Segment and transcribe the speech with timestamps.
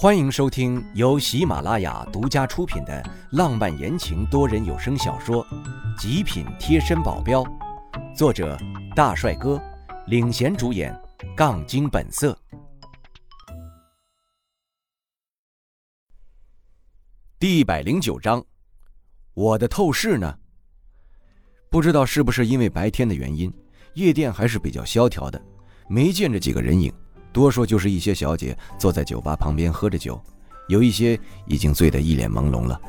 [0.00, 5.44] 欢迎收听由喜马拉雅独家出品的浪漫言情多人有声小说
[6.00, 7.42] 《极品贴身保镖》，
[8.16, 8.56] 作者
[8.94, 9.60] 大帅哥
[10.06, 10.96] 领衔主演，
[11.36, 12.38] 杠精本色。
[17.40, 18.40] 第一百零九章，
[19.34, 20.38] 我的透视呢？
[21.68, 23.52] 不知道是不是因为白天的原因，
[23.94, 25.42] 夜店还是比较萧条的，
[25.88, 26.94] 没见着几个人影。
[27.32, 30.20] 多数就是一些小姐坐在酒吧旁边喝着酒，
[30.68, 32.80] 有一些已经醉得一脸朦胧了。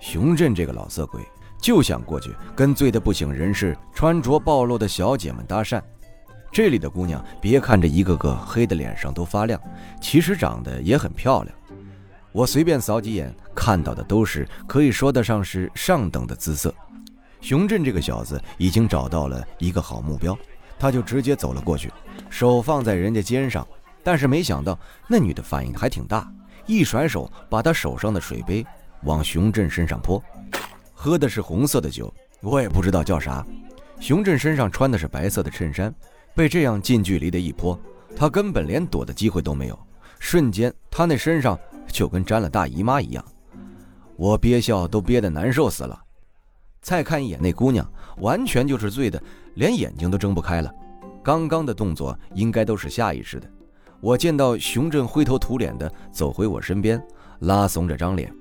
[0.00, 1.22] 熊振这个老色鬼
[1.60, 5.80] 就想过去跟醉得不省人事、穿着暴露的小姐们搭讪。
[6.50, 9.60] 这里的姑娘，别看这一个个黑的脸上都发亮，
[10.00, 11.54] 其实长得也很漂亮。
[12.30, 16.74] 我随便扫几眼，看到的都是可以说得上是上等的姿色。
[17.40, 20.36] 熊振这个小子已经找到了一个好目标。
[20.82, 21.92] 他就直接走了过去，
[22.28, 23.64] 手放在人家肩上，
[24.02, 26.28] 但是没想到那女的反应还挺大，
[26.66, 28.66] 一甩手把他手上的水杯
[29.04, 30.20] 往熊振身上泼，
[30.92, 33.46] 喝的是红色的酒，我也不知道叫啥。
[34.00, 35.94] 熊振身上穿的是白色的衬衫，
[36.34, 37.80] 被这样近距离的一泼，
[38.16, 39.78] 他根本连躲的机会都没有，
[40.18, 41.56] 瞬间他那身上
[41.86, 43.24] 就跟沾了大姨妈一样，
[44.16, 45.96] 我憋笑都憋得难受死了。
[46.80, 49.22] 再看一眼那姑娘，完全就是醉的，
[49.54, 50.68] 连眼睛都睁不开了。
[51.22, 53.48] 刚刚的动作应该都是下意识的。
[54.00, 57.02] 我见到熊振灰头土脸的走回我身边，
[57.40, 58.34] 拉怂着张脸。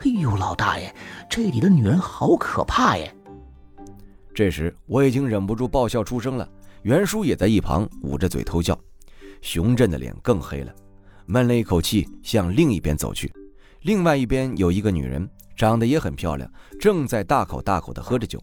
[0.00, 0.94] 哎呦，老大爷，
[1.28, 3.14] 这里的女人好可怕耶！
[4.34, 6.48] 这时我已经忍不住爆笑出声了，
[6.82, 8.78] 袁叔也在一旁捂着嘴偷笑。
[9.42, 10.72] 熊振的脸更黑了，
[11.26, 13.32] 闷了一口气向另一边走去。
[13.82, 15.28] 另外一边有一个女人。
[15.58, 16.48] 长得也很漂亮，
[16.78, 18.40] 正在大口大口地喝着酒。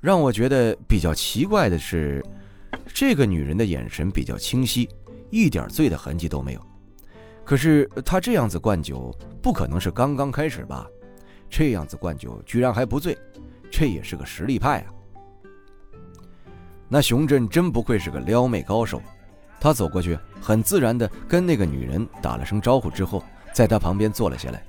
[0.00, 2.20] 让我觉得比较奇怪的是，
[2.92, 4.88] 这个女人的眼神比较清晰，
[5.30, 6.60] 一点醉的痕迹都没有。
[7.44, 10.86] 可是她这样子灌酒，不可能是刚刚开始吧？
[11.48, 13.16] 这样子灌酒居然还不醉，
[13.70, 14.86] 这也是个实力派啊！
[16.88, 19.00] 那熊振真不愧是个撩妹高手，
[19.60, 24.62] 他走过去，很自然的跟那个女人打了声招呼之后，在她旁边坐了下来。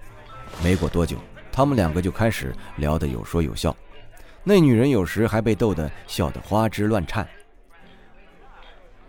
[0.63, 1.17] 没过多久。
[1.51, 3.75] 他们两个就开始聊得有说有笑，
[4.45, 7.27] 那女人有时还被逗得笑得花枝乱颤。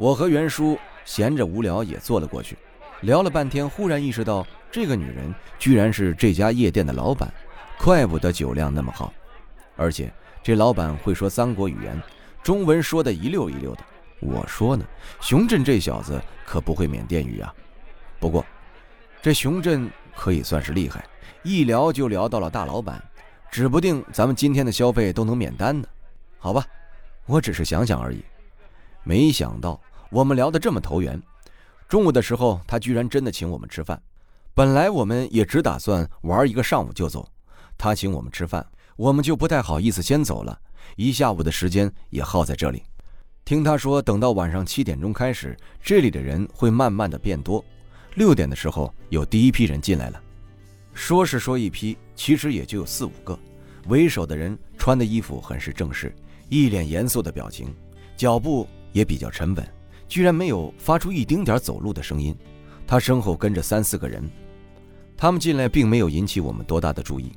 [0.01, 2.57] 我和袁叔闲着无聊也坐了过去，
[3.03, 7.31] 聊了半天，忽然意识到这个女人居然是这家夜店的老板，
[7.79, 9.13] 怪不得酒量那么好，
[9.77, 10.11] 而且
[10.43, 12.01] 这老板会说三国语言，
[12.43, 13.85] 中文说的一溜一溜的。
[14.21, 14.83] 我说呢，
[15.21, 17.55] 熊振这小子可不会缅甸语啊。
[18.19, 18.43] 不过，
[19.21, 21.05] 这熊振可以算是厉害。
[21.43, 23.05] 一聊就聊到了大老板，
[23.51, 25.87] 指不定咱们今天的消费都能免单呢。
[26.39, 26.65] 好吧，
[27.27, 28.25] 我只是想想而已。
[29.03, 31.23] 没想到我们聊得这么投缘，
[31.89, 34.01] 中午的时候他居然真的请我们吃饭。
[34.55, 37.29] 本来我们也只打算玩一个上午就走，
[37.79, 38.67] 他请我们吃饭，
[38.97, 40.59] 我们就不太好意思先走了。
[40.97, 42.83] 一下午的时间也耗在这里。
[43.45, 47.65] 听他说，等到晚上七点钟开始，这里的人会慢慢的变多。
[48.17, 50.21] 六点的时候，有第一批人进来了。
[50.93, 53.39] 说是说一批，其实也就有四五个。
[53.87, 56.13] 为首的人穿的衣服很是正式，
[56.49, 57.73] 一脸严肃的表情，
[58.17, 59.67] 脚步也比较沉稳，
[60.11, 62.37] 居然没有发出一丁点走路的声音。
[62.85, 64.29] 他身后跟着三四个人，
[65.17, 67.33] 他们进来并没有引起我们多大的注意。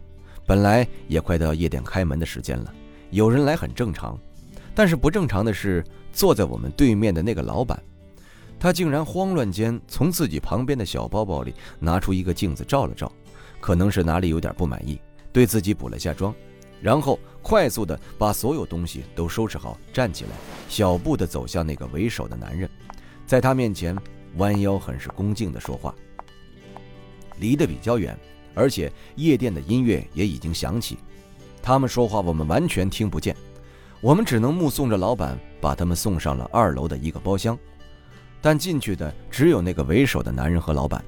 [0.47, 2.73] 本来也快到夜店开门的时间了，
[3.11, 4.19] 有人来很正常。
[4.73, 7.79] 但是不正常的是，坐在我们对面的那个老板，
[8.59, 13.09] 他竟然慌乱间从自己旁边的小包包里拿出一个镜子照了照。
[13.59, 14.99] 可能是哪里有点不满意，
[15.31, 16.33] 对自己补了下妆，
[16.83, 20.31] 然后快速的把所有东西都收拾好，站起来，
[20.67, 22.69] 小步的走向那个为首的男人，
[23.25, 23.97] 在他面前
[24.35, 25.95] 弯腰，很是恭敬的说话。
[27.39, 28.19] 离得比较远，
[28.53, 30.97] 而且夜店的音乐也已经响起，
[31.61, 33.33] 他们说话我们完全听不见，
[34.01, 37.57] 我们只能目送着老板把他们送上了二楼的一个包厢，
[38.41, 41.01] 但进去的只有那个为首的男人和老板。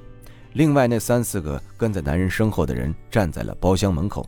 [0.54, 4.26] 另外那三四个跟在男人身后的人站在了包厢门口，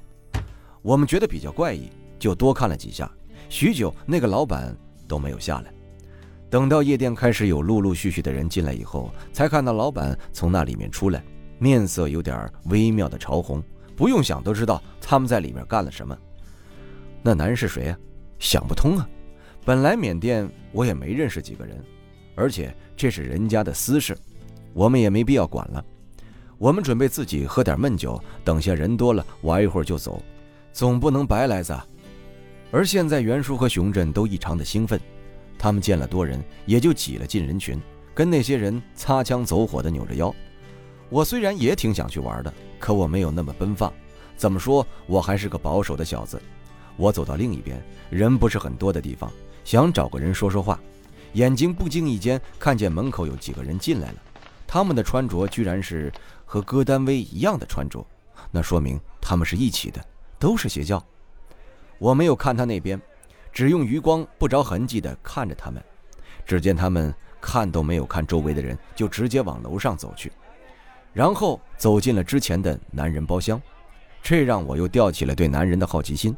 [0.89, 3.11] 我们觉得比较怪异，就多看了几下。
[3.51, 4.75] 许久，那个老板
[5.07, 5.71] 都没有下来。
[6.49, 11.23] 等到夜店开始有陆陆续续的人进来以后，才看到老板从那里面出来，
[11.59, 13.63] 面色有点微妙的潮红。
[13.95, 16.17] 不用想都知道他们在里面干了什么。
[17.23, 17.99] 那男人是谁啊？
[18.39, 19.07] 想不通啊！
[19.67, 21.85] 本来缅甸我也没认识几个人，
[22.35, 24.17] 而且这是人家的私事，
[24.73, 25.85] 我们也没必要管了。
[26.57, 30.23] 我们准备自己喝点闷酒，等下人多了玩一会儿就走，
[30.79, 31.85] 总不能白来噻。
[32.71, 35.01] 而现在袁叔和熊振都异常的兴奋，
[35.59, 37.83] 他们见了多人，也就挤了进人群，
[38.15, 40.33] 跟那些人擦枪走火的扭着腰。
[41.09, 43.93] 我虽然也挺想去玩的，可我没有那么奔放。
[44.37, 46.41] 怎么说，我还是个保守的小子。
[46.97, 49.33] 我走到另一边，人不是很多的地方，
[49.65, 50.79] 想找个人说说话。
[51.33, 54.23] 眼睛不经意间看见门口有几个人进来了，
[54.65, 56.13] 他们的穿着居然是
[56.45, 58.07] 和戈丹威一样的穿着，
[58.53, 60.01] 那说明他们是一起的，
[60.39, 61.03] 都是邪教。
[61.99, 63.01] 我没有看他那边，
[63.53, 65.83] 只用余光不着痕迹地看着他们。
[66.47, 70.33] 只见他们看都没有看周围的人，就直接往楼上走去，
[71.13, 73.61] 然后走进了之前的男人包厢。
[74.23, 76.37] 这让我又吊起了对男人的好奇心。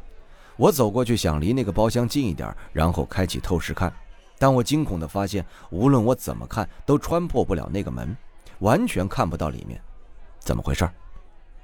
[0.57, 3.91] 我走过去想离那个包厢近一点，然后开启透视看。
[4.37, 8.15] 但我惊恐地发现，无论我怎么看，都穿破不了那个门，
[8.59, 9.81] 完全看不到里面。
[10.39, 10.87] 怎么回事？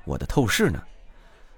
[0.05, 0.81] 我的透视呢？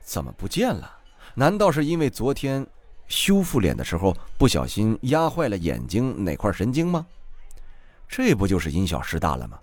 [0.09, 0.91] 怎么不见了？
[1.35, 2.65] 难道是因为昨天
[3.07, 7.06] 修复脸的时候不小心压坏了眼睛哪块神经吗？
[8.07, 9.59] 这不就是因小失大了吗？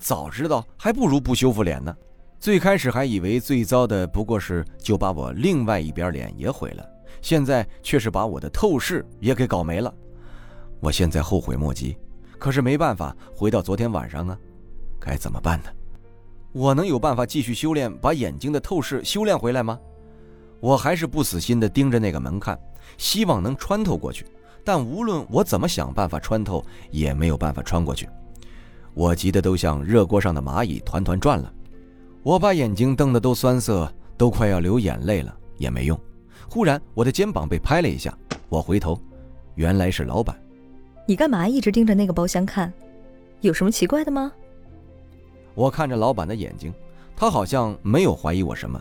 [0.00, 1.94] 早知道还不如不修复脸呢。
[2.40, 6.88] 最开始还以为最糟的不过是就把我另外一边脸也毁了，
[7.20, 9.94] 现在却是把我的透视也给搞没了。
[10.80, 11.94] 我现在后悔莫及，
[12.38, 14.38] 可是没办法回到昨天晚上啊，
[14.98, 15.68] 该怎么办呢？
[16.52, 19.78] 我能有办法继续修炼，把眼睛的透视修炼回来吗？
[20.60, 22.58] 我还是不死心地盯着那个门看，
[22.96, 24.26] 希望能穿透过去。
[24.64, 28.08] 但无论我怎么想办法穿透，也没有办法穿过去。
[28.92, 31.52] 我急得都像热锅上的蚂蚁，团团转了。
[32.22, 35.98] 我把眼睛瞪得都酸涩，都快要流眼泪了，也没用。
[36.50, 38.12] 忽然，我的肩膀被拍了一下，
[38.48, 39.00] 我回头，
[39.54, 40.36] 原来是老板。
[41.06, 42.72] 你干嘛一直盯着那个包厢看？
[43.40, 44.32] 有什么奇怪的吗？
[45.58, 46.72] 我看着老板的眼睛，
[47.16, 48.80] 他好像没有怀疑我什么，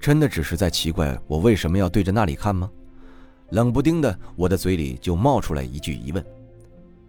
[0.00, 2.68] 真的只是在奇怪我为什么要对着那里看吗？
[3.50, 6.24] 冷不丁的，我的嘴里就冒出来一句疑问：“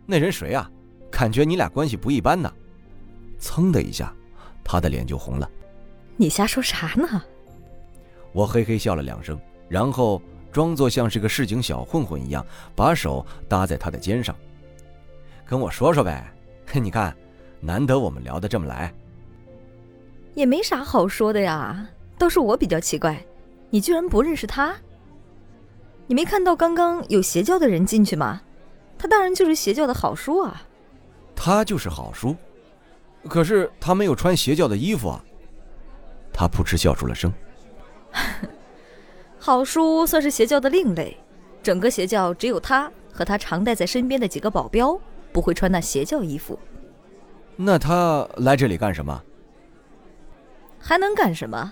[0.06, 0.70] 那人谁啊？
[1.10, 2.54] 感觉你俩关系不一般呢。”
[3.42, 4.14] 噌的一下，
[4.64, 5.50] 他的脸就红了。
[6.16, 7.24] 你瞎说啥呢？
[8.34, 9.36] 我嘿嘿笑了两声，
[9.68, 10.22] 然后。
[10.52, 12.46] 装作像是个市井小混混一样，
[12.76, 14.36] 把手搭在他的肩上，
[15.46, 16.30] 跟我说说呗。
[16.76, 17.16] 你看，
[17.62, 18.94] 难得我们聊得这么来，
[20.34, 21.88] 也没啥好说的呀。
[22.18, 23.24] 倒是我比较奇怪，
[23.70, 24.76] 你居然不认识他？
[26.08, 28.42] 你没看到刚刚有邪教的人进去吗？
[28.98, 30.64] 他当然就是邪教的好叔啊。
[31.36, 32.36] 他就是好叔，
[33.28, 35.24] 可是他没有穿邪教的衣服啊。
[36.34, 37.32] 他扑哧笑出了声。
[39.40, 41.18] 好叔算是邪教的另类，
[41.64, 45.00] 整个邪教只有他和他常带在身边的几个保镖
[45.32, 46.60] 不会穿那邪教衣服。
[47.64, 49.24] 那他来这里干什么？
[50.80, 51.72] 还能干什么？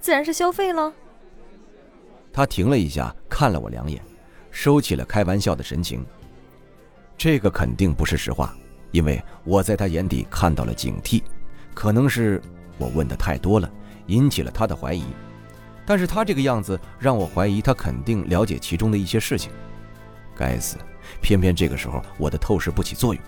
[0.00, 0.90] 自然是消费了。
[2.32, 4.02] 他停了一下，看了我两眼，
[4.50, 6.02] 收起了开玩笑的神情。
[7.18, 8.56] 这个肯定不是实话，
[8.92, 11.22] 因为我在他眼底看到了警惕，
[11.74, 12.40] 可能是
[12.78, 13.70] 我问的太多了，
[14.06, 15.04] 引起了他的怀疑。
[15.84, 19.52] 但是他这个样子让我怀疑，他肯定了解其中的一些事情。
[20.34, 20.78] 该死，
[21.20, 23.22] 偏偏这个时候我的透视不起作用，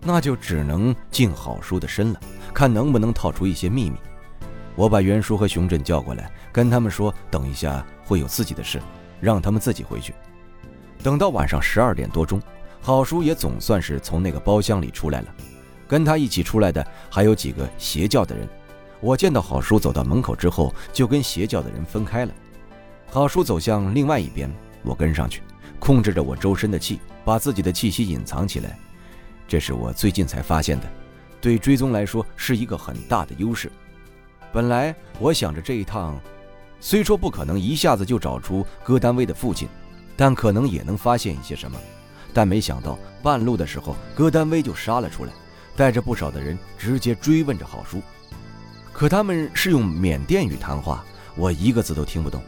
[0.00, 2.20] 那就只能进郝叔的身了，
[2.54, 3.96] 看能不能套出一些秘密。
[4.74, 8.80] 我把袁叔和熊振叫过来，跟他们说，等一下会有自己的事，
[9.20, 10.14] 让他们自己回去。
[11.02, 12.40] 等到晚上十二点多钟，
[12.80, 15.34] 郝叔也总算是从那个包厢里出来了，
[15.86, 18.48] 跟他一起出来的还有几个邪教的人。
[19.00, 22.32] 我见到郝叔走到门口之后，就跟邪教的人分开了。
[23.10, 24.48] 郝叔走向另外一边，
[24.82, 25.42] 我跟上去，
[25.78, 28.78] 控制着我周身的气，把自己的气息隐藏起来。
[29.48, 30.86] 这是我最近才发现的，
[31.40, 33.72] 对追踪来说是一个很大的优势。
[34.52, 36.20] 本来我想着这一趟，
[36.80, 39.66] 虽说不可能一下子就找出戈丹威的父亲，
[40.16, 41.78] 但可能也能发现一些什么。
[42.34, 45.32] 但没想到半路的时候，戈丹威就杀了出来，
[45.74, 48.02] 带着不少的人直接追问着郝叔。
[48.92, 51.02] 可他们是用缅甸语谈话，
[51.36, 52.42] 我一个字都听不懂，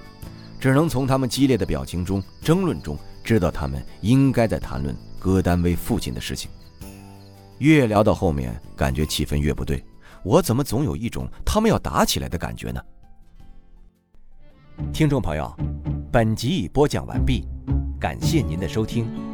[0.61, 6.51] 只能从他们激烈的表情中、争论中知道他们应该在谈论戈丹威父亲的事情。
[7.61, 9.85] 越聊到后面，感觉气氛越不对，
[10.25, 12.81] 我怎么总有一种他们要打起来的感觉呢？
[14.95, 15.55] 听众朋友，
[16.11, 17.47] 本集已播讲完毕，
[18.01, 19.30] 感谢您的收听。